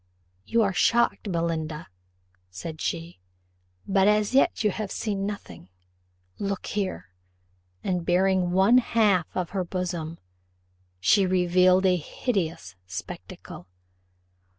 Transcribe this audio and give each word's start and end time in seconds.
"You 0.47 0.63
are 0.63 0.73
shocked, 0.73 1.31
Belinda," 1.31 1.87
said 2.49 2.81
she; 2.81 3.19
"but 3.87 4.07
as 4.07 4.33
yet 4.33 4.63
you 4.63 4.71
have 4.71 4.89
seen 4.91 5.27
nothing 5.27 5.69
look 6.39 6.65
here," 6.65 7.11
and 7.83 8.03
baring 8.03 8.49
one 8.49 8.79
half 8.79 9.27
of 9.35 9.51
her 9.51 9.63
bosom, 9.63 10.17
she 10.99 11.27
revealed 11.27 11.85
a 11.85 11.97
hideous 11.97 12.75
spectacle. 12.87 13.67